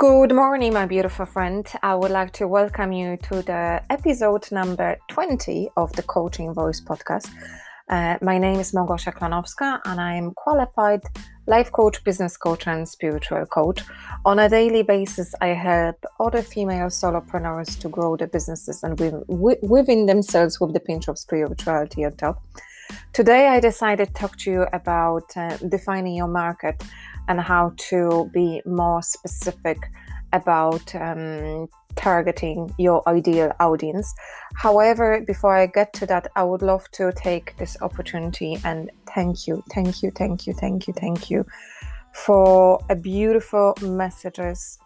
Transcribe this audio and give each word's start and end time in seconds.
Good 0.00 0.34
morning, 0.34 0.72
my 0.72 0.86
beautiful 0.86 1.24
friend. 1.24 1.64
I 1.80 1.94
would 1.94 2.10
like 2.10 2.32
to 2.32 2.48
welcome 2.48 2.90
you 2.90 3.16
to 3.28 3.42
the 3.42 3.80
episode 3.90 4.50
number 4.50 4.96
20 5.06 5.70
of 5.76 5.92
the 5.92 6.02
Coaching 6.02 6.52
Voice 6.52 6.80
podcast. 6.80 7.30
Uh, 7.88 8.16
my 8.20 8.36
name 8.36 8.58
is 8.58 8.72
Małgosia 8.72 9.14
Klanowska, 9.14 9.80
and 9.84 10.00
I 10.00 10.14
am 10.14 10.32
qualified 10.32 11.02
life 11.46 11.70
coach, 11.70 12.02
business 12.02 12.36
coach, 12.36 12.66
and 12.66 12.88
spiritual 12.88 13.46
coach. 13.46 13.82
On 14.24 14.40
a 14.40 14.48
daily 14.48 14.82
basis, 14.82 15.32
I 15.40 15.48
help 15.48 16.04
other 16.18 16.42
female 16.42 16.88
solopreneurs 16.88 17.78
to 17.78 17.88
grow 17.88 18.16
their 18.16 18.26
businesses 18.26 18.82
and 18.82 18.98
within 19.62 20.06
themselves 20.06 20.58
with 20.58 20.72
the 20.72 20.80
pinch 20.80 21.06
of 21.06 21.20
spirituality 21.20 22.04
on 22.04 22.16
top. 22.16 22.42
Today, 23.12 23.46
I 23.46 23.60
decided 23.60 24.08
to 24.08 24.12
talk 24.14 24.36
to 24.38 24.50
you 24.50 24.66
about 24.72 25.36
uh, 25.36 25.56
defining 25.68 26.16
your 26.16 26.28
market 26.28 26.82
and 27.28 27.40
how 27.40 27.72
to 27.90 28.30
be 28.32 28.60
more 28.66 29.02
specific 29.02 29.78
about 30.32 30.94
um, 30.94 31.68
targeting 31.96 32.74
your 32.78 33.08
ideal 33.08 33.52
audience. 33.60 34.14
However, 34.56 35.22
before 35.26 35.56
I 35.56 35.66
get 35.66 35.92
to 35.94 36.06
that, 36.06 36.28
I 36.36 36.42
would 36.44 36.62
love 36.62 36.90
to 36.92 37.12
take 37.12 37.56
this 37.56 37.76
opportunity 37.80 38.58
and 38.64 38.90
thank 39.14 39.46
you, 39.46 39.62
thank 39.72 40.02
you, 40.02 40.10
thank 40.10 40.46
you, 40.46 40.52
thank 40.52 40.86
you, 40.86 40.94
thank 40.94 41.30
you 41.30 41.44
for 42.12 42.84
a 42.90 42.96
beautiful 42.96 43.74
messages, 43.82 44.78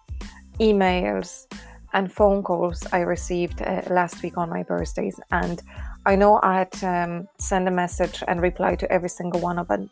emails, 0.61 1.47
and 1.95 2.13
phone 2.13 2.43
calls 2.43 2.87
I 2.93 3.01
received 3.01 3.63
uh, 3.63 3.83
last 3.89 4.23
week 4.23 4.37
on 4.37 4.51
my 4.51 4.63
birthdays. 4.63 5.19
And 5.31 5.63
I 6.05 6.17
know 6.17 6.41
I 6.43 6.59
had 6.59 6.85
um, 6.85 7.29
sent 7.39 7.69
a 7.69 7.71
message 7.71 8.23
and 8.29 8.43
replied 8.43 8.79
to 8.81 8.93
every 8.93 9.09
single 9.09 9.41
one 9.41 9.59
of 9.59 9.69
them 9.69 9.91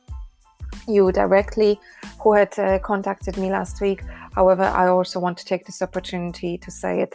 you 0.86 1.12
directly 1.12 1.80
who 2.20 2.34
had 2.34 2.58
uh, 2.58 2.78
contacted 2.78 3.36
me 3.36 3.50
last 3.50 3.80
week. 3.80 4.02
However, 4.34 4.64
I 4.64 4.88
also 4.88 5.20
want 5.20 5.38
to 5.38 5.44
take 5.44 5.66
this 5.66 5.82
opportunity 5.82 6.58
to 6.58 6.70
say 6.70 7.00
it. 7.00 7.14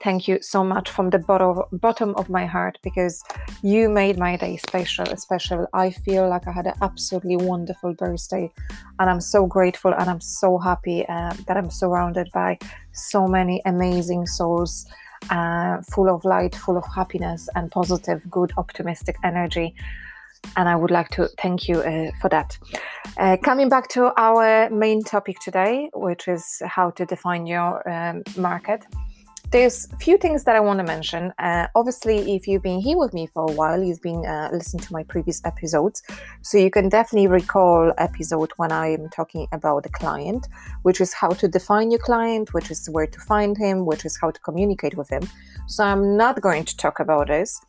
Thank 0.00 0.28
you 0.28 0.38
so 0.40 0.62
much 0.62 0.90
from 0.90 1.10
the 1.10 1.18
bottom 1.18 1.62
bottom 1.72 2.14
of 2.14 2.30
my 2.30 2.46
heart 2.46 2.78
because 2.84 3.24
you 3.62 3.88
made 3.88 4.16
my 4.16 4.36
day 4.36 4.56
special. 4.56 5.06
Special. 5.16 5.66
I 5.72 5.90
feel 5.90 6.28
like 6.28 6.46
I 6.46 6.52
had 6.52 6.68
an 6.68 6.74
absolutely 6.82 7.36
wonderful 7.36 7.94
birthday, 7.94 8.48
and 9.00 9.10
I'm 9.10 9.20
so 9.20 9.46
grateful 9.46 9.92
and 9.92 10.08
I'm 10.08 10.20
so 10.20 10.56
happy 10.56 11.04
uh, 11.08 11.34
that 11.46 11.56
I'm 11.56 11.70
surrounded 11.70 12.30
by 12.32 12.58
so 12.92 13.26
many 13.26 13.60
amazing 13.64 14.28
souls, 14.28 14.86
uh, 15.30 15.82
full 15.82 16.08
of 16.08 16.24
light, 16.24 16.54
full 16.54 16.76
of 16.76 16.84
happiness 16.94 17.48
and 17.56 17.68
positive, 17.72 18.22
good, 18.30 18.52
optimistic 18.56 19.16
energy 19.24 19.74
and 20.56 20.68
I 20.68 20.76
would 20.76 20.90
like 20.90 21.08
to 21.10 21.28
thank 21.38 21.68
you 21.68 21.80
uh, 21.80 22.10
for 22.20 22.28
that. 22.30 22.58
Uh, 23.16 23.36
coming 23.42 23.68
back 23.68 23.88
to 23.90 24.12
our 24.16 24.70
main 24.70 25.02
topic 25.02 25.38
today, 25.40 25.90
which 25.94 26.28
is 26.28 26.62
how 26.66 26.90
to 26.90 27.04
define 27.04 27.46
your 27.46 27.88
um, 27.88 28.22
market 28.36 28.84
there's 29.50 29.88
a 29.92 29.96
few 29.96 30.18
things 30.18 30.44
that 30.44 30.56
I 30.56 30.60
want 30.60 30.78
to 30.78 30.84
mention. 30.84 31.32
Uh, 31.38 31.68
obviously, 31.74 32.34
if 32.34 32.46
you've 32.46 32.62
been 32.62 32.80
here 32.80 32.98
with 32.98 33.14
me 33.14 33.26
for 33.26 33.50
a 33.50 33.52
while, 33.52 33.82
you've 33.82 34.02
been 34.02 34.26
uh, 34.26 34.50
listening 34.52 34.82
to 34.84 34.92
my 34.92 35.04
previous 35.04 35.40
episodes, 35.44 36.02
so 36.42 36.58
you 36.58 36.70
can 36.70 36.88
definitely 36.88 37.28
recall 37.28 37.92
episode 37.96 38.52
when 38.56 38.72
I 38.72 38.88
am 38.88 39.08
talking 39.08 39.46
about 39.52 39.84
the 39.84 39.88
client, 39.88 40.48
which 40.82 41.00
is 41.00 41.14
how 41.14 41.30
to 41.30 41.48
define 41.48 41.90
your 41.90 42.00
client, 42.00 42.52
which 42.52 42.70
is 42.70 42.88
where 42.90 43.06
to 43.06 43.20
find 43.20 43.56
him, 43.56 43.86
which 43.86 44.04
is 44.04 44.18
how 44.20 44.30
to 44.30 44.40
communicate 44.40 44.96
with 44.96 45.08
him. 45.08 45.22
So 45.68 45.84
I'm 45.84 46.16
not 46.16 46.40
going 46.40 46.64
to 46.64 46.76
talk 46.76 46.98
about 46.98 47.28
this. 47.28 47.60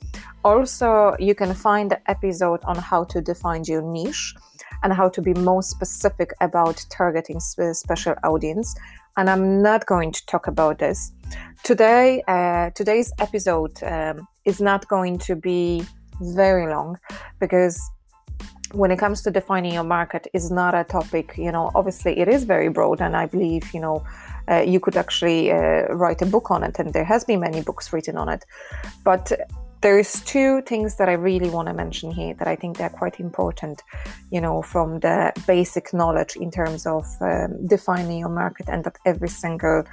Also, 0.44 1.16
you 1.20 1.36
can 1.36 1.54
find 1.54 1.92
the 1.92 2.00
episode 2.10 2.62
on 2.64 2.78
how 2.78 3.04
to 3.04 3.22
define 3.22 3.64
your 3.66 3.82
niche 3.82 4.34
and 4.84 4.94
how 4.94 5.10
to 5.10 5.22
be 5.22 5.34
more 5.34 5.62
specific 5.62 6.32
about 6.40 6.86
targeting 6.90 7.40
special 7.40 8.16
audience 8.24 8.74
and 9.18 9.30
I'm 9.30 9.62
not 9.62 9.86
going 9.86 10.14
to 10.14 10.26
talk 10.28 10.48
about 10.48 10.80
this 10.80 11.12
today. 11.64 12.24
Uh, 12.26 12.70
today's 12.70 13.12
episode 13.20 13.84
um, 13.84 14.26
is 14.46 14.62
not 14.62 14.88
going 14.88 15.18
to 15.20 15.36
be 15.36 15.84
very 16.22 16.72
long 16.72 16.98
because 17.42 17.78
when 18.72 18.92
it 18.92 18.98
comes 18.98 19.22
to 19.24 19.32
defining 19.32 19.74
your 19.74 19.84
market 19.84 20.28
is 20.34 20.52
not 20.52 20.76
a 20.76 20.84
topic 20.84 21.34
you 21.38 21.52
know 21.52 21.72
obviously 21.74 22.20
it 22.20 22.28
is 22.28 22.44
very 22.44 22.70
broad 22.70 23.02
and 23.02 23.16
i 23.16 23.26
believe 23.26 23.74
you 23.74 23.80
know 23.80 24.04
uh, 24.50 24.62
you 24.62 24.80
could 24.80 24.98
actually 24.98 25.52
uh, 25.52 25.84
write 25.94 26.22
a 26.22 26.26
book 26.26 26.52
on 26.52 26.64
it 26.64 26.80
and 26.80 26.94
there 26.94 27.06
has 27.06 27.24
been 27.24 27.40
many 27.40 27.62
books 27.62 27.94
written 27.94 28.18
on 28.18 28.30
it 28.30 28.46
but 29.04 29.32
there's 29.82 30.22
two 30.22 30.62
things 30.64 30.96
that 30.96 31.08
I 31.08 31.14
really 31.14 31.50
want 31.50 31.68
to 31.68 31.74
mention 31.74 32.12
here 32.12 32.34
that 32.34 32.48
I 32.48 32.56
think 32.56 32.78
they're 32.78 32.90
quite 32.90 33.20
important, 33.20 33.82
you 34.30 34.42
know, 34.42 34.62
from 34.62 35.00
the 35.00 35.32
basic 35.48 35.94
knowledge 35.94 36.36
in 36.36 36.52
terms 36.52 36.86
of 36.86 37.06
um, 37.22 37.66
defining 37.66 38.20
your 38.20 38.30
market, 38.30 38.68
and 38.68 38.84
that 38.84 38.98
every 39.06 39.30
single 39.30 39.84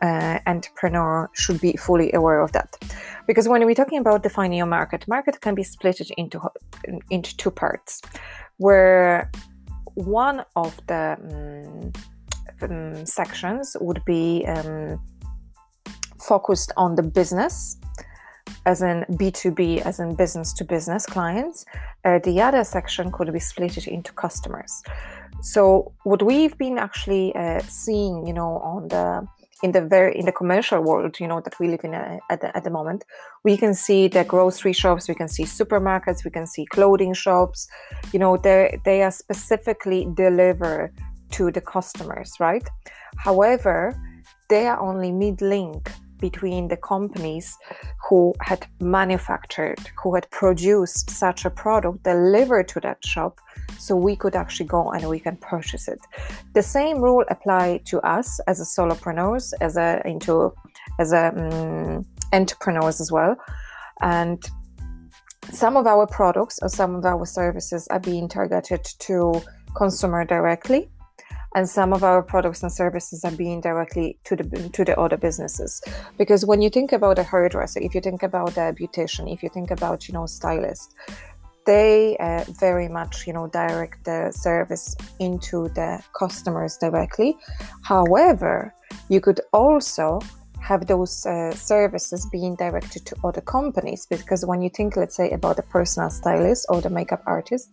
uh, 0.00 0.38
entrepreneur 0.46 1.28
should 1.32 1.60
be 1.60 1.76
fully 1.76 2.12
aware 2.12 2.40
of 2.40 2.52
that. 2.52 2.76
Because 3.26 3.48
when 3.48 3.64
we're 3.64 3.74
talking 3.74 3.98
about 3.98 4.22
defining 4.22 4.58
your 4.58 4.66
market, 4.66 5.08
market 5.08 5.40
can 5.40 5.54
be 5.54 5.64
split 5.64 6.00
into 6.16 6.40
into 7.10 7.36
two 7.36 7.50
parts, 7.50 8.00
where 8.58 9.28
one 9.94 10.44
of 10.54 10.80
the 10.86 11.16
um, 11.20 11.92
um, 12.62 13.06
sections 13.06 13.76
would 13.80 14.04
be 14.04 14.44
um, 14.46 15.00
focused 16.18 16.72
on 16.76 16.94
the 16.94 17.02
business 17.02 17.78
as 18.66 18.82
in 18.82 19.04
B2B, 19.10 19.82
as 19.82 19.98
in 19.98 20.14
business 20.14 20.52
to 20.54 20.64
business 20.64 21.06
clients. 21.06 21.64
Uh, 22.04 22.18
the 22.18 22.40
other 22.40 22.64
section 22.64 23.10
could 23.10 23.32
be 23.32 23.38
split 23.38 23.86
into 23.86 24.12
customers. 24.12 24.82
So 25.40 25.92
what 26.04 26.22
we've 26.22 26.56
been 26.56 26.78
actually 26.78 27.34
uh, 27.34 27.60
seeing, 27.60 28.26
you 28.26 28.32
know, 28.32 28.58
on 28.58 28.88
the 28.88 29.26
in 29.62 29.70
the 29.70 29.80
very 29.80 30.18
in 30.18 30.26
the 30.26 30.32
commercial 30.32 30.80
world, 30.80 31.20
you 31.20 31.28
know, 31.28 31.40
that 31.40 31.58
we 31.60 31.68
live 31.68 31.84
in 31.84 31.94
uh, 31.94 32.18
at, 32.30 32.40
the, 32.40 32.56
at 32.56 32.64
the 32.64 32.70
moment, 32.70 33.04
we 33.44 33.56
can 33.56 33.74
see 33.74 34.08
the 34.08 34.24
grocery 34.24 34.72
shops, 34.72 35.08
we 35.08 35.14
can 35.14 35.28
see 35.28 35.44
supermarkets, 35.44 36.24
we 36.24 36.30
can 36.30 36.46
see 36.46 36.66
clothing 36.66 37.14
shops. 37.14 37.68
You 38.12 38.18
know, 38.18 38.36
they 38.36 38.80
they 38.84 39.02
are 39.02 39.12
specifically 39.12 40.08
deliver 40.14 40.92
to 41.32 41.50
the 41.50 41.60
customers, 41.60 42.32
right? 42.40 42.66
However, 43.16 43.94
they 44.48 44.66
are 44.66 44.80
only 44.80 45.12
mid 45.12 45.40
link 45.40 45.90
between 46.22 46.68
the 46.68 46.76
companies 46.76 47.58
who 48.08 48.32
had 48.40 48.64
manufactured, 48.80 49.80
who 50.00 50.14
had 50.14 50.30
produced 50.30 51.10
such 51.10 51.44
a 51.44 51.50
product 51.50 52.04
delivered 52.04 52.68
to 52.68 52.80
that 52.80 53.04
shop 53.04 53.40
so 53.78 53.96
we 53.96 54.14
could 54.16 54.36
actually 54.36 54.66
go 54.66 54.90
and 54.92 55.08
we 55.08 55.18
can 55.18 55.36
purchase 55.36 55.88
it. 55.88 55.98
The 56.54 56.62
same 56.62 56.98
rule 56.98 57.24
apply 57.28 57.80
to 57.86 58.00
us 58.16 58.40
as 58.46 58.60
a 58.60 58.64
solopreneurs, 58.64 59.52
as 59.60 59.76
a 59.76 60.00
into 60.06 60.54
as 60.98 61.12
a 61.12 61.24
um, 61.28 62.06
entrepreneurs 62.32 63.00
as 63.00 63.10
well. 63.10 63.36
And 64.00 64.40
some 65.50 65.76
of 65.76 65.86
our 65.86 66.06
products 66.06 66.58
or 66.62 66.68
some 66.68 66.94
of 66.94 67.04
our 67.04 67.26
services 67.26 67.88
are 67.88 68.00
being 68.00 68.28
targeted 68.28 68.84
to 69.00 69.42
consumer 69.74 70.24
directly 70.24 70.90
and 71.54 71.68
some 71.68 71.92
of 71.92 72.02
our 72.02 72.22
products 72.22 72.62
and 72.62 72.72
services 72.72 73.24
are 73.24 73.30
being 73.32 73.60
directly 73.60 74.18
to 74.24 74.36
the 74.36 74.44
to 74.70 74.84
the 74.84 74.98
other 74.98 75.16
businesses. 75.16 75.82
Because 76.18 76.44
when 76.44 76.62
you 76.62 76.70
think 76.70 76.92
about 76.92 77.18
a 77.18 77.22
hairdresser 77.22 77.80
if 77.80 77.94
you 77.94 78.00
think 78.00 78.22
about 78.22 78.56
a 78.56 78.72
beautician 78.72 79.32
if 79.32 79.42
you 79.42 79.48
think 79.48 79.70
about 79.70 80.08
you 80.08 80.14
know 80.14 80.26
stylist 80.26 80.94
they 81.64 82.16
uh, 82.18 82.44
very 82.58 82.88
much 82.88 83.26
you 83.26 83.32
know 83.32 83.46
direct 83.48 84.04
the 84.04 84.32
service 84.32 84.96
into 85.20 85.68
the 85.70 86.02
customers 86.18 86.76
directly. 86.78 87.36
However 87.82 88.74
you 89.08 89.20
could 89.20 89.40
also 89.52 90.20
have 90.60 90.86
those 90.86 91.26
uh, 91.26 91.52
services 91.54 92.26
being 92.30 92.54
directed 92.54 93.04
to 93.04 93.16
other 93.24 93.40
companies 93.40 94.06
because 94.06 94.46
when 94.46 94.62
you 94.62 94.70
think 94.70 94.96
let's 94.96 95.16
say 95.16 95.30
about 95.30 95.56
the 95.56 95.62
personal 95.62 96.08
stylist 96.08 96.64
or 96.68 96.80
the 96.80 96.88
makeup 96.88 97.20
artist 97.26 97.68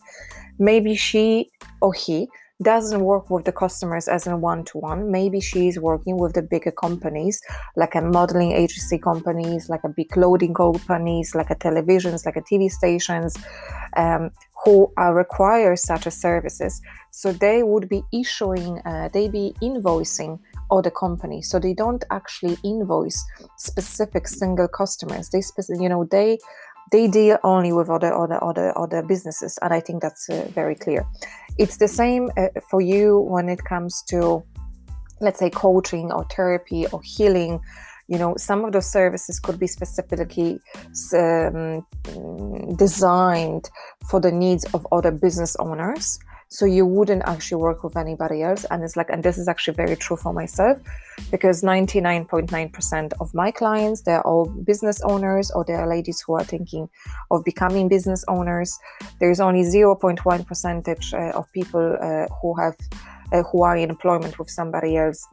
maybe 0.58 0.96
she 0.96 1.50
or 1.82 1.94
he 1.94 2.28
doesn't 2.62 3.02
work 3.02 3.30
with 3.30 3.46
the 3.46 3.52
customers 3.52 4.08
as 4.08 4.28
a 4.28 4.36
one-to-one. 4.36 5.10
Maybe 5.10 5.40
she's 5.40 5.80
working 5.80 6.18
with 6.18 6.34
the 6.34 6.42
bigger 6.42 6.72
companies 6.72 7.42
like 7.76 7.96
a 7.96 8.02
modeling 8.02 8.52
agency 8.52 8.98
companies 8.98 9.70
like 9.70 9.84
a 9.86 9.90
big 9.90 10.10
clothing 10.10 10.54
companies 10.54 11.34
like 11.36 11.50
a 11.50 11.56
televisions 11.56 12.26
like 12.26 12.36
a 12.36 12.42
tv 12.42 12.70
stations 12.70 13.38
um, 13.96 14.32
who 14.66 14.92
require 14.98 15.76
such 15.76 16.06
a 16.06 16.12
services. 16.12 16.82
So 17.12 17.32
they 17.32 17.64
would 17.64 17.88
be 17.88 18.04
issuing 18.12 18.80
uh, 18.86 19.10
they 19.14 19.30
be 19.30 19.54
invoicing 19.62 20.40
other 20.70 20.92
companies. 20.92 21.50
So 21.50 21.60
they 21.60 21.74
don't 21.74 22.04
actually 22.12 22.58
invoice 22.64 23.24
specific 23.58 24.28
single 24.28 24.68
customers. 24.68 25.30
They 25.30 25.42
specific 25.42 25.82
you 25.82 25.90
know 25.90 26.04
they 26.04 26.40
they 26.92 27.08
deal 27.08 27.38
only 27.44 27.72
with 27.72 27.90
other 27.90 28.14
other 28.14 28.44
other 28.44 28.78
other 28.78 29.02
businesses 29.04 29.60
and 29.62 29.74
i 29.74 29.80
think 29.80 30.02
that's 30.02 30.30
uh, 30.30 30.48
very 30.54 30.76
clear 30.76 31.06
it's 31.60 31.78
the 31.78 31.88
same 31.88 32.32
uh, 32.38 32.48
for 32.72 32.82
you 32.82 33.20
when 33.20 33.50
it 33.50 33.64
comes 33.66 34.02
to 34.08 34.44
let's 35.22 35.38
say 35.40 35.50
coaching 35.50 36.12
or 36.12 36.26
therapy 36.34 36.88
or 36.88 37.02
healing. 37.04 37.60
You 38.08 38.18
know 38.18 38.34
some 38.38 38.66
of 38.66 38.72
those 38.72 38.90
services 38.92 39.40
could 39.40 39.60
be 39.60 39.68
specifically 39.68 40.60
um, 41.14 41.86
designed 42.76 43.70
for 44.10 44.20
the 44.20 44.32
needs 44.32 44.66
of 44.74 44.88
other 44.92 45.12
business 45.12 45.56
owners 45.58 46.18
so 46.50 46.66
you 46.66 46.86
wouldn't 46.86 47.22
actually 47.26 47.62
work 47.62 47.84
with 47.84 47.96
anybody 47.96 48.42
else. 48.42 48.66
And 48.72 48.84
it's 48.84 48.98
like 48.98 49.10
and 49.10 49.24
this 49.24 49.38
is 49.38 49.48
actually 49.48 49.76
very 49.76 49.96
true 49.96 50.18
for 50.18 50.34
myself 50.34 50.80
because 51.32 51.62
99.9% 51.62 53.14
of 53.20 53.34
my 53.34 53.52
clients 53.52 54.02
they're 54.02 54.26
all 54.26 54.46
business 54.46 55.00
owners 55.02 55.52
or 55.52 55.64
they're 55.64 55.88
ladies 55.88 56.22
who 56.26 56.34
are 56.34 56.44
thinking 56.44 56.90
of 57.30 57.46
becoming 57.46 57.88
business 57.88 58.26
owners. 58.28 58.78
There's 59.20 59.40
only 59.40 59.62
0.1 59.62 60.46
percentage 60.46 61.14
uh, 61.14 61.32
of 61.36 61.52
people 61.54 61.98
uh, 62.02 62.28
who 62.42 62.56
have 62.60 62.76
uh, 63.32 63.44
who 63.44 63.62
are 63.62 63.78
in 63.78 63.92
employment 63.92 64.40
with 64.40 64.50
somebody 64.50 64.98
else 64.98 65.28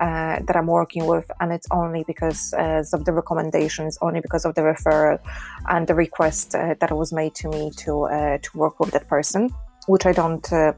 uh, 0.00 0.40
that 0.46 0.56
I'm 0.56 0.66
working 0.66 1.06
with, 1.06 1.30
and 1.40 1.52
it's 1.52 1.68
only 1.70 2.04
because 2.06 2.52
uh, 2.54 2.82
of 2.92 3.04
the 3.04 3.12
recommendations, 3.12 3.96
only 4.02 4.20
because 4.20 4.44
of 4.44 4.54
the 4.56 4.62
referral 4.62 5.20
and 5.68 5.86
the 5.86 5.94
request 5.94 6.54
uh, 6.54 6.74
that 6.80 6.90
was 6.90 7.12
made 7.12 7.34
to 7.36 7.48
me 7.48 7.70
to 7.76 8.02
uh, 8.04 8.38
to 8.38 8.58
work 8.58 8.80
with 8.80 8.90
that 8.90 9.08
person, 9.08 9.50
which 9.86 10.06
I 10.06 10.12
don't 10.12 10.52
uh, 10.52 10.72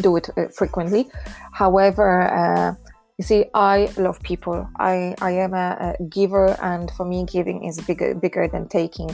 do 0.00 0.16
it 0.16 0.28
frequently. 0.54 1.08
However, 1.52 2.76
you 3.18 3.24
see, 3.24 3.46
I 3.52 3.90
love 3.96 4.20
people. 4.22 4.68
I 4.78 5.16
I 5.20 5.32
am 5.32 5.52
a, 5.52 5.96
a, 5.98 6.04
giver, 6.04 6.56
and 6.62 6.88
for 6.92 7.04
me, 7.04 7.24
giving 7.24 7.64
is 7.64 7.80
bigger 7.80 8.14
bigger 8.14 8.46
than 8.46 8.68
taking. 8.68 9.10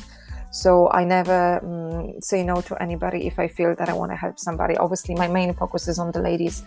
So 0.52 0.90
I 0.90 1.04
never 1.04 1.58
um, 1.64 2.20
say 2.20 2.44
no 2.44 2.60
to 2.60 2.80
anybody 2.82 3.26
if 3.26 3.38
I 3.38 3.48
feel 3.48 3.74
that 3.74 3.88
I 3.88 3.94
want 3.94 4.12
to 4.12 4.16
help 4.16 4.38
somebody. 4.38 4.76
Obviously, 4.76 5.14
my 5.14 5.26
main 5.26 5.54
focus 5.54 5.88
is 5.88 5.98
on 5.98 6.12
the 6.12 6.20
ladies 6.20 6.64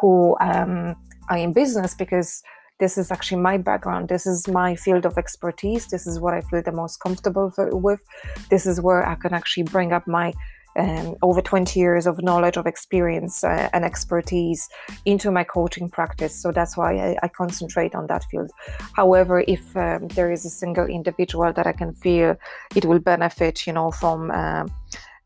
who 0.00 0.36
um, 0.40 0.96
are 1.28 1.36
in 1.36 1.52
business 1.52 1.94
because 1.94 2.42
this 2.80 2.96
is 2.96 3.10
actually 3.10 3.42
my 3.42 3.58
background. 3.58 4.08
This 4.08 4.26
is 4.26 4.48
my 4.48 4.74
field 4.74 5.04
of 5.04 5.18
expertise. 5.18 5.86
This 5.86 6.06
is 6.06 6.18
what 6.18 6.32
I 6.32 6.40
feel 6.40 6.62
the 6.62 6.72
most 6.72 6.96
comfortable 6.96 7.52
with. 7.72 8.02
This 8.48 8.64
is 8.64 8.80
where 8.80 9.06
I 9.06 9.16
can 9.16 9.34
actually 9.34 9.64
bring 9.64 9.92
up 9.92 10.08
my 10.08 10.32
um, 10.76 11.16
over 11.22 11.40
20 11.40 11.78
years 11.78 12.06
of 12.06 12.22
knowledge, 12.22 12.56
of 12.56 12.66
experience, 12.66 13.42
uh, 13.44 13.68
and 13.72 13.84
expertise 13.84 14.68
into 15.04 15.30
my 15.30 15.44
coaching 15.44 15.90
practice. 15.90 16.40
So 16.40 16.52
that's 16.52 16.76
why 16.76 16.94
I, 16.94 17.16
I 17.22 17.28
concentrate 17.28 17.94
on 17.94 18.06
that 18.06 18.24
field. 18.30 18.50
However, 18.94 19.44
if 19.46 19.76
um, 19.76 20.08
there 20.08 20.30
is 20.30 20.44
a 20.44 20.50
single 20.50 20.86
individual 20.86 21.52
that 21.52 21.66
I 21.66 21.72
can 21.72 21.92
feel 21.94 22.36
it 22.76 22.84
will 22.84 23.00
benefit, 23.00 23.66
you 23.66 23.72
know, 23.72 23.90
from 23.90 24.30
uh, 24.30 24.66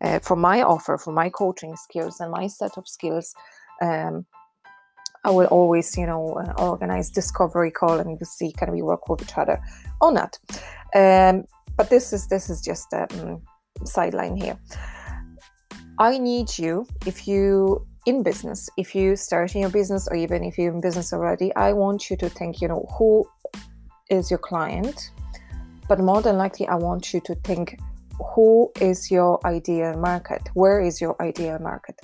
uh, 0.01 0.19
from 0.19 0.41
my 0.41 0.63
offer, 0.63 0.99
from 0.99 1.15
my 1.15 1.31
coaching 1.31 1.77
skills 1.77 2.21
and 2.21 2.31
my 2.31 2.47
set 2.47 2.77
of 2.77 2.87
skills. 2.87 3.35
Um, 3.81 4.27
I 5.25 5.31
will 5.31 5.47
always, 5.47 5.97
you 5.97 6.07
know, 6.07 6.35
uh, 6.35 6.53
organize 6.63 7.11
discovery 7.11 7.71
call 7.71 7.99
and 7.99 8.11
you 8.11 8.19
see 8.25 8.53
can 8.53 8.71
we 8.71 8.83
work 8.83 9.09
with 9.09 9.23
each 9.23 9.39
other 9.39 9.59
or 10.01 10.13
not. 10.13 10.39
Um, 10.95 11.45
but 11.77 11.89
this 11.89 12.13
is 12.13 12.29
this 12.29 12.51
is 12.51 12.61
just 12.61 12.93
a 12.93 13.07
um, 13.15 13.43
sideline 13.85 14.37
here. 14.37 14.59
I 15.99 16.19
need 16.19 16.59
you 16.59 16.87
if 17.07 17.29
you 17.29 17.87
in 18.07 18.23
business, 18.23 18.69
if 18.77 18.95
you 18.95 19.17
starting 19.17 19.63
your 19.63 19.71
business 19.71 20.09
or 20.09 20.17
even 20.17 20.43
if 20.45 20.59
you're 20.59 20.73
in 20.73 20.81
business 20.81 21.13
already, 21.13 21.55
I 21.55 21.73
want 21.73 22.11
you 22.11 22.17
to 22.19 22.29
think, 22.29 22.61
you 22.61 22.69
know, 22.69 22.87
who 22.99 23.27
is 24.11 24.31
your 24.31 24.39
client? 24.39 25.11
But 25.89 26.01
more 26.01 26.21
than 26.21 26.37
likely, 26.37 26.67
I 26.67 26.75
want 26.75 27.15
you 27.15 27.21
to 27.21 27.35
think 27.37 27.79
who 28.35 28.71
is 28.81 29.11
your 29.11 29.45
ideal 29.47 29.95
market? 29.95 30.43
Where 30.55 30.81
is 30.81 31.01
your 31.01 31.21
ideal 31.23 31.59
market? 31.59 31.99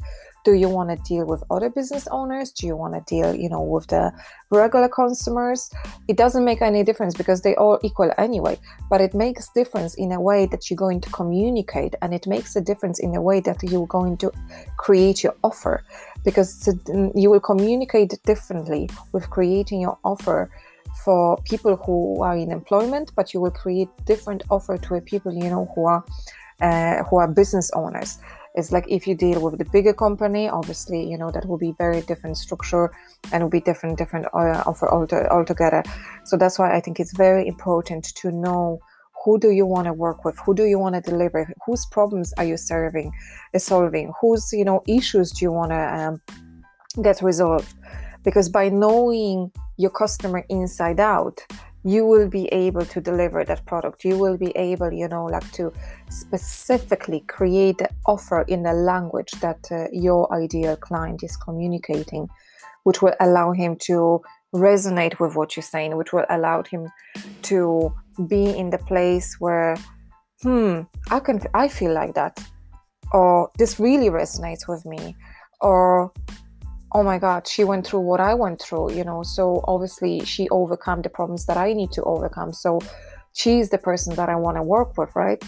Do 0.44 0.52
you 0.54 0.68
want 0.68 0.90
to 0.90 0.96
deal 0.96 1.26
with 1.26 1.42
other 1.50 1.70
business 1.70 2.08
owners? 2.10 2.50
Do 2.52 2.66
you 2.66 2.76
want 2.76 2.94
to 2.94 3.02
deal 3.14 3.34
you 3.34 3.48
know 3.48 3.62
with 3.62 3.88
the 3.88 4.12
regular 4.50 4.88
consumers? 4.88 5.70
It 6.08 6.16
doesn't 6.16 6.44
make 6.44 6.62
any 6.62 6.82
difference 6.82 7.14
because 7.14 7.42
they 7.42 7.54
all 7.56 7.78
equal 7.82 8.12
anyway 8.18 8.58
but 8.88 9.00
it 9.00 9.14
makes 9.14 9.48
difference 9.50 9.94
in 9.94 10.12
a 10.12 10.20
way 10.20 10.46
that 10.46 10.68
you're 10.68 10.76
going 10.76 11.00
to 11.00 11.10
communicate 11.10 11.94
and 12.02 12.12
it 12.12 12.26
makes 12.26 12.56
a 12.56 12.60
difference 12.60 12.98
in 12.98 13.14
a 13.14 13.22
way 13.22 13.40
that 13.40 13.62
you're 13.62 13.86
going 13.86 14.16
to 14.18 14.30
create 14.76 15.22
your 15.22 15.34
offer. 15.42 15.84
Because 16.24 16.68
you 17.14 17.30
will 17.30 17.40
communicate 17.40 18.12
differently 18.24 18.90
with 19.12 19.30
creating 19.30 19.80
your 19.80 19.98
offer 20.04 20.50
for 21.04 21.38
people 21.44 21.76
who 21.76 22.22
are 22.22 22.36
in 22.36 22.50
employment 22.50 23.12
but 23.14 23.32
you 23.32 23.40
will 23.40 23.50
create 23.50 23.88
different 24.04 24.42
offer 24.50 24.76
to 24.76 25.00
people 25.02 25.32
you 25.32 25.48
know 25.48 25.70
who 25.74 25.86
are 25.86 26.04
uh, 26.60 27.04
who 27.04 27.16
are 27.16 27.28
business 27.28 27.70
owners 27.74 28.18
it's 28.54 28.72
like 28.72 28.84
if 28.88 29.06
you 29.06 29.14
deal 29.14 29.40
with 29.40 29.58
the 29.58 29.64
bigger 29.64 29.92
company, 29.92 30.48
obviously, 30.48 31.08
you 31.08 31.16
know, 31.16 31.30
that 31.30 31.46
will 31.46 31.58
be 31.58 31.72
very 31.78 32.00
different 32.02 32.36
structure 32.36 32.90
and 33.32 33.42
will 33.42 33.50
be 33.50 33.60
different, 33.60 33.98
different 33.98 34.26
uh, 34.34 34.62
offer 34.66 34.90
altogether. 34.90 35.82
So 36.24 36.36
that's 36.36 36.58
why 36.58 36.74
I 36.74 36.80
think 36.80 36.98
it's 36.98 37.16
very 37.16 37.46
important 37.46 38.04
to 38.16 38.30
know 38.32 38.80
who 39.24 39.38
do 39.38 39.50
you 39.50 39.66
want 39.66 39.86
to 39.86 39.92
work 39.92 40.24
with 40.24 40.38
who 40.38 40.54
do 40.54 40.64
you 40.64 40.78
want 40.78 40.94
to 40.94 41.00
deliver 41.00 41.52
whose 41.66 41.84
problems 41.86 42.32
are 42.38 42.44
you 42.44 42.56
serving 42.56 43.12
uh, 43.54 43.58
solving 43.58 44.12
whose 44.20 44.50
you 44.52 44.64
know 44.64 44.82
issues 44.88 45.30
do 45.30 45.44
you 45.44 45.52
want 45.52 45.70
to 45.70 45.76
um, 45.76 47.02
get 47.02 47.20
resolved 47.20 47.74
because 48.24 48.48
by 48.48 48.68
knowing 48.68 49.50
your 49.76 49.90
customer 49.90 50.44
inside 50.48 51.00
out 51.00 51.40
you 51.84 52.04
will 52.04 52.28
be 52.28 52.46
able 52.48 52.84
to 52.84 53.00
deliver 53.00 53.44
that 53.44 53.64
product. 53.66 54.04
You 54.04 54.18
will 54.18 54.36
be 54.36 54.50
able 54.56 54.92
you 54.92 55.08
know 55.08 55.26
like 55.26 55.50
to 55.52 55.72
specifically 56.08 57.20
create 57.26 57.78
the 57.78 57.88
offer 58.06 58.42
in 58.42 58.62
the 58.62 58.72
language 58.72 59.30
that 59.40 59.66
uh, 59.70 59.86
your 59.92 60.32
ideal 60.34 60.76
client 60.76 61.22
is 61.22 61.36
communicating 61.36 62.28
which 62.84 63.02
will 63.02 63.14
allow 63.20 63.52
him 63.52 63.76
to 63.76 64.20
resonate 64.54 65.20
with 65.20 65.36
what 65.36 65.56
you're 65.56 65.62
saying 65.62 65.96
which 65.96 66.12
will 66.12 66.24
allow 66.30 66.62
him 66.62 66.88
to 67.42 67.92
be 68.26 68.56
in 68.56 68.70
the 68.70 68.78
place 68.78 69.36
where 69.38 69.76
hmm 70.42 70.80
i 71.10 71.20
can 71.20 71.40
i 71.54 71.68
feel 71.68 71.92
like 71.92 72.14
that 72.14 72.42
or 73.12 73.50
this 73.58 73.78
really 73.78 74.08
resonates 74.08 74.66
with 74.68 74.84
me 74.84 75.14
or 75.60 76.12
oh 76.92 77.02
my 77.02 77.18
god 77.18 77.46
she 77.46 77.64
went 77.64 77.86
through 77.86 78.00
what 78.00 78.20
i 78.20 78.34
went 78.34 78.60
through 78.60 78.92
you 78.92 79.04
know? 79.04 79.22
So 79.22 79.64
obviously 79.66 80.24
she 80.24 80.48
overcome 80.50 81.02
the 81.02 81.08
problems 81.08 81.46
that 81.46 81.56
i 81.56 81.72
need 81.72 81.92
to 81.92 82.02
overcome. 82.02 82.52
So 82.52 82.80
she's 83.32 83.70
the 83.70 83.78
person 83.78 84.14
that 84.16 84.28
i 84.28 84.36
want 84.36 84.56
to 84.56 84.62
work 84.62 84.96
with 84.98 85.10
right? 85.14 85.42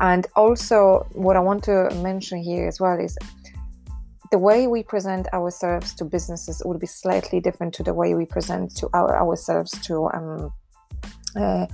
And 0.00 0.26
also 0.36 1.06
what 1.12 1.36
i 1.36 1.40
want 1.40 1.64
to 1.64 1.90
mention 2.02 2.38
here 2.38 2.66
as 2.68 2.80
well 2.80 2.98
is 2.98 3.16
the 4.30 4.38
way 4.38 4.66
we 4.66 4.82
present 4.82 5.26
ourselves 5.32 5.94
to 5.94 6.04
businesses 6.04 6.62
would 6.64 6.80
be 6.80 6.86
slightly 6.86 7.40
different 7.40 7.72
to 7.74 7.82
the 7.82 7.94
way 7.94 8.14
we 8.14 8.26
present 8.26 8.76
to 8.76 8.88
our 8.92 9.16
ourselves 9.16 9.70
to 9.86 10.08
um, 10.12 10.52
uh, 11.36 11.66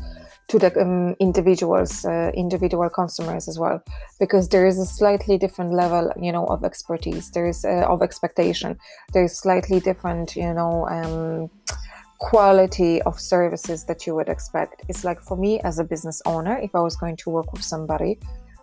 to 0.48 0.58
the 0.58 0.80
um, 0.80 1.14
individuals, 1.20 2.04
uh, 2.04 2.30
individual 2.34 2.90
consumers 2.90 3.48
as 3.48 3.58
well, 3.58 3.82
because 4.20 4.48
there 4.48 4.66
is 4.66 4.78
a 4.78 4.84
slightly 4.84 5.38
different 5.38 5.72
level, 5.72 6.12
you 6.20 6.32
know, 6.32 6.46
of 6.46 6.64
expertise. 6.64 7.30
There 7.30 7.46
is 7.46 7.64
uh, 7.64 7.86
of 7.88 8.02
expectation. 8.02 8.78
There 9.12 9.24
is 9.24 9.38
slightly 9.38 9.80
different, 9.80 10.36
you 10.36 10.52
know, 10.52 10.86
um, 10.88 11.50
quality 12.18 13.02
of 13.02 13.18
services 13.18 13.84
that 13.84 14.06
you 14.06 14.14
would 14.14 14.28
expect. 14.28 14.82
It's 14.88 15.04
like 15.04 15.20
for 15.20 15.36
me 15.36 15.60
as 15.60 15.78
a 15.78 15.84
business 15.84 16.20
owner, 16.26 16.58
if 16.58 16.74
I 16.74 16.80
was 16.80 16.96
going 16.96 17.16
to 17.18 17.30
work 17.30 17.52
with 17.52 17.62
somebody, 17.62 18.18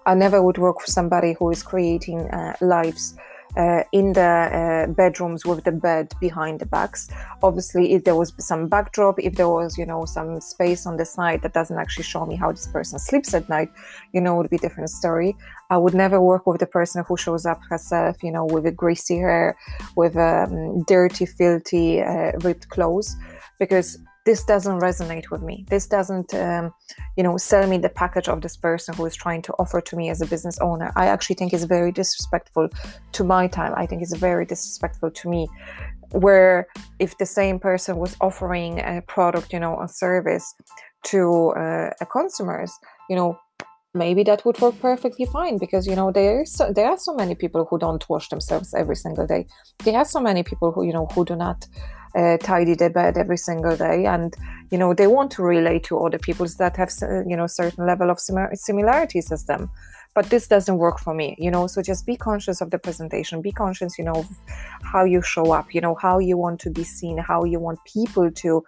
I 0.05 0.15
never 0.15 0.41
would 0.41 0.57
work 0.57 0.81
with 0.81 0.89
somebody 0.89 1.35
who 1.37 1.51
is 1.51 1.61
creating 1.61 2.21
uh, 2.31 2.55
lives 2.61 3.15
uh, 3.57 3.83
in 3.91 4.13
the 4.13 4.21
uh, 4.21 4.91
bedrooms 4.93 5.45
with 5.45 5.63
the 5.63 5.71
bed 5.71 6.13
behind 6.19 6.59
the 6.59 6.65
backs. 6.65 7.09
Obviously, 7.43 7.93
if 7.93 8.03
there 8.03 8.15
was 8.15 8.33
some 8.39 8.67
backdrop, 8.67 9.19
if 9.19 9.35
there 9.35 9.49
was, 9.49 9.77
you 9.77 9.85
know, 9.85 10.05
some 10.05 10.39
space 10.41 10.85
on 10.85 10.97
the 10.97 11.05
side 11.05 11.41
that 11.41 11.53
doesn't 11.53 11.77
actually 11.77 12.03
show 12.03 12.25
me 12.25 12.35
how 12.35 12.51
this 12.51 12.67
person 12.67 12.99
sleeps 12.99 13.33
at 13.33 13.49
night, 13.49 13.69
you 14.13 14.21
know, 14.21 14.35
would 14.35 14.49
be 14.49 14.55
a 14.55 14.59
different 14.59 14.89
story. 14.89 15.35
I 15.69 15.77
would 15.77 15.93
never 15.93 16.19
work 16.21 16.47
with 16.47 16.59
the 16.59 16.67
person 16.67 17.03
who 17.07 17.17
shows 17.17 17.45
up 17.45 17.61
herself, 17.69 18.21
you 18.23 18.31
know, 18.31 18.45
with 18.45 18.65
a 18.65 18.71
greasy 18.71 19.17
hair, 19.17 19.57
with 19.95 20.15
um, 20.17 20.83
dirty, 20.83 21.25
filthy, 21.25 22.01
uh, 22.01 22.31
ripped 22.43 22.69
clothes, 22.69 23.15
because 23.59 23.97
this 24.25 24.43
doesn't 24.43 24.79
resonate 24.79 25.31
with 25.31 25.41
me. 25.41 25.65
This 25.69 25.87
doesn't, 25.87 26.33
um, 26.33 26.73
you 27.17 27.23
know, 27.23 27.37
sell 27.37 27.67
me 27.67 27.77
the 27.77 27.89
package 27.89 28.27
of 28.27 28.41
this 28.41 28.55
person 28.55 28.93
who 28.93 29.05
is 29.05 29.15
trying 29.15 29.41
to 29.43 29.53
offer 29.53 29.81
to 29.81 29.95
me 29.95 30.09
as 30.09 30.21
a 30.21 30.27
business 30.27 30.59
owner. 30.59 30.91
I 30.95 31.07
actually 31.07 31.35
think 31.35 31.53
it's 31.53 31.63
very 31.63 31.91
disrespectful 31.91 32.69
to 33.13 33.23
my 33.23 33.47
time. 33.47 33.73
I 33.75 33.85
think 33.87 34.01
it's 34.01 34.15
very 34.15 34.45
disrespectful 34.45 35.11
to 35.11 35.29
me. 35.29 35.47
Where 36.11 36.67
if 36.99 37.17
the 37.17 37.25
same 37.25 37.57
person 37.57 37.97
was 37.97 38.15
offering 38.21 38.79
a 38.79 39.01
product, 39.07 39.53
you 39.53 39.59
know, 39.59 39.81
a 39.81 39.87
service 39.87 40.53
to 41.05 41.53
uh, 41.57 41.89
a 41.99 42.05
consumers, 42.05 42.71
you 43.09 43.15
know, 43.15 43.39
maybe 43.93 44.23
that 44.23 44.45
would 44.45 44.59
work 44.61 44.79
perfectly 44.79 45.25
fine 45.25 45.57
because 45.57 45.85
you 45.85 45.95
know 45.95 46.11
there 46.11 46.45
so, 46.45 46.71
there 46.71 46.87
are 46.87 46.97
so 46.97 47.13
many 47.13 47.35
people 47.35 47.67
who 47.69 47.77
don't 47.77 48.07
wash 48.07 48.29
themselves 48.29 48.73
every 48.73 48.95
single 48.95 49.25
day. 49.25 49.47
There 49.83 49.97
are 49.97 50.05
so 50.05 50.19
many 50.19 50.43
people 50.43 50.71
who 50.71 50.83
you 50.83 50.93
know 50.93 51.07
who 51.13 51.25
do 51.25 51.35
not 51.35 51.65
uh, 52.15 52.37
tidy 52.37 52.75
their 52.75 52.89
bed 52.89 53.17
every 53.17 53.37
single 53.37 53.75
day. 53.75 54.05
And 54.05 54.35
you 54.71 54.77
know 54.77 54.93
they 54.93 55.07
want 55.07 55.31
to 55.31 55.43
relate 55.43 55.83
to 55.85 55.99
other 55.99 56.19
people's 56.19 56.55
that 56.55 56.77
have 56.77 56.91
you 57.27 57.35
know 57.35 57.47
certain 57.47 57.85
level 57.85 58.09
of 58.09 58.19
similarities 58.19 59.31
as 59.31 59.45
them. 59.45 59.69
But 60.13 60.29
this 60.29 60.47
doesn't 60.47 60.77
work 60.77 60.99
for 60.99 61.13
me 61.13 61.35
you 61.39 61.49
know? 61.49 61.67
So 61.67 61.81
just 61.81 62.05
be 62.05 62.17
conscious 62.17 62.59
of 62.61 62.69
the 62.69 62.79
presentation. 62.79 63.41
Be 63.41 63.51
conscious 63.51 63.97
you 63.97 64.03
know 64.03 64.25
how 64.83 65.05
you 65.05 65.21
show 65.21 65.51
up 65.51 65.73
you 65.73 65.81
know 65.81 65.95
how 65.95 66.19
you 66.19 66.37
want 66.37 66.59
to 66.61 66.69
be 66.69 66.83
seen 66.83 67.17
how 67.17 67.43
you 67.43 67.59
want 67.59 67.79
people 67.85 68.29
to 68.31 68.63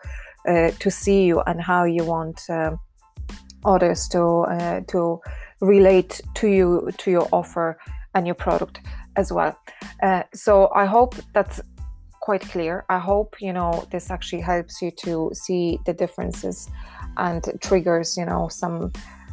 uh, 0.47 0.71
to 0.79 0.91
see 0.91 1.25
you 1.25 1.41
and 1.41 1.61
how 1.61 1.83
you 1.83 2.03
want 2.03 2.41
uh, 2.49 2.71
others 3.65 4.07
to 4.09 4.21
uh, 4.21 4.81
to 4.87 5.19
relate 5.61 6.21
to 6.35 6.47
you 6.47 6.91
to 6.97 7.11
your 7.11 7.27
offer 7.31 7.77
and 8.13 8.27
your 8.27 8.35
product 8.35 8.81
as 9.15 9.31
well. 9.31 9.57
Uh, 10.01 10.23
so 10.33 10.69
I 10.75 10.85
hope 10.85 11.15
that's 11.33 11.61
quite 12.27 12.41
clear. 12.53 12.85
I 12.89 12.99
hope 12.99 13.29
you 13.45 13.53
know 13.53 13.85
this 13.91 14.09
actually 14.09 14.43
helps 14.53 14.81
you 14.81 14.91
to 15.05 15.31
see 15.33 15.79
the 15.85 15.93
differences 15.93 16.69
and 17.17 17.43
triggers 17.61 18.17
you 18.17 18.25
know 18.25 18.47
some 18.49 18.91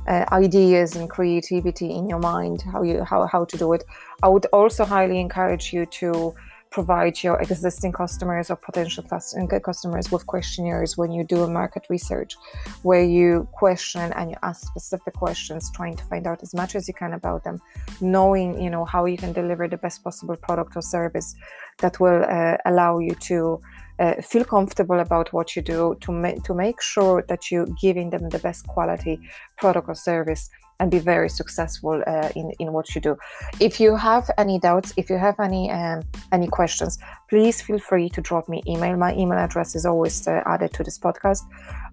uh, 0.09 0.25
ideas 0.33 0.97
and 0.97 1.09
creativity 1.09 1.91
in 1.93 2.09
your 2.09 2.19
mind 2.19 2.63
how 2.73 2.83
you 2.83 3.05
how, 3.05 3.27
how 3.27 3.45
to 3.45 3.57
do 3.57 3.73
it 3.73 3.85
i 4.23 4.29
would 4.29 4.47
also 4.53 4.85
highly 4.85 5.19
encourage 5.21 5.73
you 5.73 5.87
to 5.87 6.35
provide 6.71 7.23
your 7.23 7.41
existing 7.41 7.93
customers 7.93 8.49
or 8.49 8.57
potential 8.57 9.03
customers 9.03 10.11
with 10.13 10.25
questionnaires 10.27 10.97
when 10.97 11.11
you 11.11 11.25
do 11.25 11.43
a 11.43 11.49
market 11.49 11.85
research 11.91 12.37
where 12.83 13.03
you 13.03 13.49
question 13.53 14.13
and 14.13 14.31
you 14.31 14.37
ask 14.43 14.67
specific 14.69 15.15
questions 15.15 15.71
trying 15.75 15.97
to 15.97 16.05
find 16.05 16.27
out 16.27 16.43
as 16.43 16.55
much 16.55 16.77
as 16.77 16.87
you 16.87 16.95
can 16.95 17.13
about 17.15 17.43
them 17.43 17.61
knowing 18.01 18.61
you 18.61 18.71
know 18.71 18.85
how 18.85 19.05
you 19.05 19.17
can 19.17 19.33
deliver 19.33 19.67
the 19.67 19.77
best 19.77 20.05
possible 20.05 20.37
product 20.37 20.77
or 20.77 20.83
service 20.83 21.35
that 21.79 21.99
will 21.99 22.25
uh, 22.29 22.57
allow 22.67 22.99
you 22.99 23.15
to 23.17 23.61
uh, 24.01 24.15
feel 24.23 24.45
comfortable 24.45 25.01
about 25.01 25.33
what 25.33 25.55
you 25.55 25.63
do 25.63 25.97
to, 26.01 26.11
ma- 26.11 26.41
to 26.45 26.55
make 26.55 26.81
sure 26.81 27.25
that 27.29 27.51
you're 27.51 27.69
giving 27.81 28.11
them 28.11 28.29
the 28.31 28.39
best 28.39 28.67
quality 28.67 29.21
product 29.59 29.89
or 29.89 29.95
service 29.95 30.49
and 30.81 30.91
be 30.91 30.99
very 30.99 31.29
successful 31.29 32.03
uh, 32.07 32.31
in, 32.35 32.51
in 32.59 32.73
what 32.73 32.95
you 32.95 33.01
do. 33.01 33.17
If 33.61 33.79
you 33.79 33.95
have 33.97 34.31
any 34.39 34.59
doubts, 34.59 34.95
if 34.97 35.11
you 35.11 35.19
have 35.19 35.39
any 35.39 35.71
um, 35.71 36.01
any 36.33 36.49
questions, 36.49 36.99
please 37.29 37.61
feel 37.61 37.79
free 37.79 38.09
to 38.09 38.21
drop 38.23 38.49
me 38.49 38.63
email. 38.67 38.97
My 38.97 39.15
email 39.15 39.39
address 39.39 39.77
is 39.77 39.85
always 39.85 40.27
uh, 40.27 40.43
added 40.47 40.73
to 40.73 40.83
this 40.83 40.99
podcast. 40.99 41.43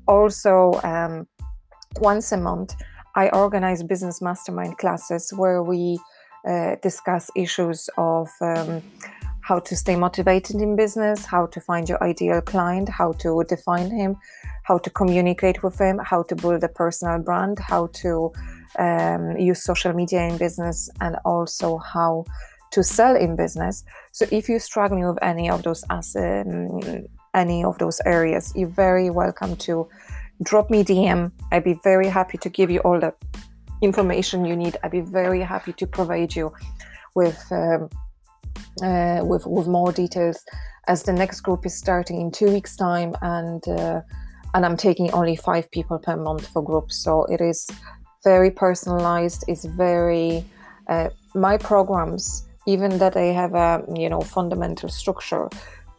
Also, 0.08 0.80
um, 0.84 1.28
once 2.00 2.32
a 2.32 2.38
month, 2.38 2.74
I 3.16 3.28
organize 3.30 3.84
business 3.84 4.22
mastermind 4.22 4.78
classes 4.78 5.34
where 5.36 5.62
we 5.62 6.00
uh, 6.48 6.76
discuss 6.82 7.30
issues 7.36 7.90
of 7.98 8.30
um, 8.42 8.82
how 9.48 9.60
to 9.60 9.78
stay 9.78 9.96
motivated 9.96 10.58
in 10.58 10.76
business, 10.76 11.26
how 11.26 11.46
to 11.46 11.62
find 11.62 11.88
your 11.88 12.04
ideal 12.04 12.42
client, 12.42 12.90
how 12.90 13.14
to 13.14 13.46
define 13.48 13.90
him, 13.90 14.18
how 14.64 14.78
to 14.78 14.90
communicate 14.90 15.64
with 15.64 15.80
him, 15.80 15.98
how 16.04 16.22
to 16.24 16.36
build 16.36 16.62
a 16.66 16.68
personal 16.68 17.18
brand, 17.20 17.58
how 17.58 17.88
to 17.94 18.30
um, 18.78 19.38
use 19.38 19.64
social 19.64 19.94
media 19.94 20.28
in 20.28 20.38
business, 20.38 20.90
and 21.00 21.16
also 21.24 21.78
how 21.78 22.26
to 22.72 22.84
sell 22.84 23.16
in 23.16 23.38
business. 23.38 23.86
So 24.12 24.26
if 24.32 24.50
you're 24.50 24.60
struggling 24.60 25.08
with 25.08 25.20
any 25.22 25.50
of 25.50 25.64
those 25.64 25.86
um, 25.90 26.82
any 27.34 27.64
of 27.64 27.78
those 27.78 28.02
areas, 28.06 28.52
you're 28.54 28.76
very 28.88 29.10
welcome 29.10 29.56
to 29.68 29.88
drop 30.44 30.70
me 30.70 30.84
DM. 30.84 31.32
I'd 31.54 31.64
be 31.64 31.80
very 31.86 32.10
happy 32.10 32.38
to 32.40 32.50
give 32.50 32.70
you 32.70 32.82
all 32.82 33.00
the 33.00 33.14
information 33.82 34.44
you 34.44 34.58
need. 34.58 34.76
I'd 34.84 34.92
be 34.92 35.08
very 35.22 35.42
happy 35.42 35.72
to 35.72 35.88
provide 35.88 36.36
you 36.36 36.52
with 37.16 37.42
um, 37.52 37.90
uh, 38.84 39.22
with 39.24 39.46
with 39.46 39.68
more 39.68 39.92
details 39.92 40.44
as 40.88 41.04
the 41.04 41.14
next 41.14 41.42
group 41.42 41.66
is 41.66 41.78
starting 41.78 42.22
in 42.22 42.32
two 42.32 42.52
weeks 42.52 42.76
time 42.76 43.16
and 43.22 43.68
uh, 43.68 44.02
and 44.54 44.66
I'm 44.66 44.78
taking 44.78 45.12
only 45.12 45.36
five 45.36 45.70
people 45.72 46.00
per 46.00 46.16
month 46.16 46.48
for 46.48 46.64
groups. 46.64 46.96
So 47.04 47.26
it 47.26 47.42
is 47.42 47.70
very 48.24 48.52
personalized. 48.52 49.44
It's 49.48 49.66
very 49.66 50.46
uh, 50.88 51.10
my 51.36 51.58
programs 51.58 52.48
even 52.66 52.98
that 52.98 53.14
they 53.14 53.34
have 53.34 53.54
a 53.54 53.84
you 53.96 54.10
know 54.10 54.22
fundamental 54.22 54.90
structure 54.90 55.50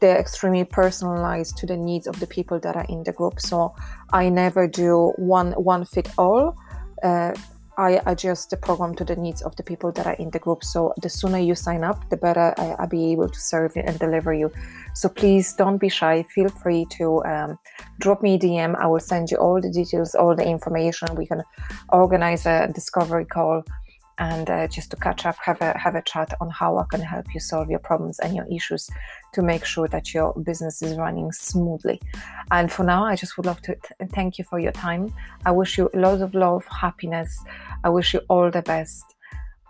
they're 0.01 0.19
extremely 0.19 0.65
personalized 0.65 1.57
to 1.59 1.67
the 1.67 1.77
needs 1.77 2.07
of 2.07 2.21
the 2.21 2.27
people 2.27 2.61
that 2.61 2.77
are 2.77 2.87
in 2.89 3.03
the 3.05 3.13
group. 3.13 3.41
So 3.41 3.75
I 4.13 4.29
never 4.29 4.67
do 4.69 5.13
one 5.17 5.53
one 5.53 5.85
fit 5.85 6.09
all 6.17 6.57
uh, 7.03 7.33
I 7.79 8.01
adjust 8.07 8.51
the 8.51 8.57
program 8.57 8.97
to 8.97 9.05
the 9.05 9.15
needs 9.15 9.41
of 9.41 9.55
the 9.55 9.63
people 9.63 9.93
that 9.93 10.07
are 10.07 10.15
in 10.15 10.31
the 10.31 10.41
group. 10.41 10.65
So 10.65 10.93
the 11.01 11.09
sooner 11.09 11.39
you 11.39 11.55
sign 11.55 11.85
up, 11.85 12.11
the 12.11 12.17
better 12.17 12.53
I, 12.59 12.75
will 12.81 12.89
be 12.89 13.13
able 13.13 13.29
to 13.29 13.41
serve 13.41 13.77
you 13.77 13.83
and 13.87 13.97
deliver 13.99 14.35
you. 14.35 14.51
So 14.95 15.09
please 15.09 15.53
don't 15.53 15.79
be 15.79 15.89
shy. 15.89 16.25
Feel 16.35 16.49
free 16.49 16.87
to 16.99 17.25
um, 17.25 17.59
drop 18.01 18.21
me 18.21 18.35
a 18.35 18.39
DM. 18.39 18.75
I 18.75 18.89
will 18.89 19.01
send 19.01 19.31
you 19.31 19.37
all 19.37 19.61
the 19.61 19.71
details, 19.71 20.17
all 20.17 20.35
the 20.35 20.45
information. 20.45 21.15
We 21.15 21.27
can 21.27 21.45
organize 21.91 22.47
a 22.47 22.69
discovery 22.75 23.27
call 23.27 23.63
and 24.19 24.51
uh, 24.51 24.67
just 24.69 24.91
to 24.91 24.97
catch 24.97 25.27
up, 25.27 25.37
have 25.45 25.61
a 25.61 25.77
have 25.79 25.95
a 25.95 26.03
chat 26.03 26.35
on 26.41 26.51
how 26.51 26.77
I 26.79 26.85
can 26.91 27.01
help 27.01 27.33
you 27.33 27.41
solve 27.41 27.71
your 27.71 27.79
problems 27.79 28.19
and 28.19 28.35
your 28.35 28.47
issues 28.51 28.91
to 29.33 29.43
make 29.43 29.65
sure 29.65 29.89
that 29.89 30.13
your 30.13 30.35
business 30.43 30.83
is 30.83 30.97
running 30.97 31.31
smoothly. 31.33 32.01
And 32.51 32.71
for 32.71 32.85
now, 32.85 33.05
I 33.05 33.17
just 33.17 33.37
would 33.37 33.47
love 33.47 33.63
to 33.63 33.75
th- 33.75 34.11
thank 34.13 34.39
you 34.39 34.45
for 34.45 34.59
your 34.59 34.73
time. 34.73 35.13
I 35.47 35.53
wish 35.53 35.79
you 35.79 35.89
lots 35.95 36.23
of 36.23 36.35
love, 36.35 36.65
happiness. 36.67 37.43
I 37.85 37.89
wish 37.91 38.13
you 38.15 38.21
all 38.29 38.51
the 38.51 38.63
best, 38.63 39.05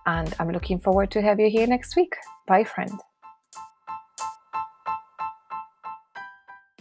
and 0.07 0.35
I'm 0.38 0.50
looking 0.50 0.78
forward 0.78 1.11
to 1.12 1.23
have 1.23 1.38
you 1.38 1.50
here 1.50 1.67
next 1.67 1.97
week. 1.97 2.17
Bye, 2.47 2.64
friend. 2.64 2.99